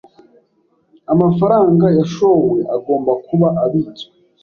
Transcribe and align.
Amafaranga 1.13 1.85
yashowe 1.97 2.55
agomba 2.75 3.11
kuba 3.25 3.47
abitswe 3.63 4.09